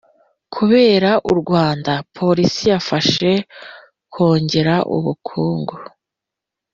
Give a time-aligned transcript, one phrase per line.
[0.53, 3.31] ku bireba u rwanda, politiki yafasha
[4.13, 5.75] kongera ubukungu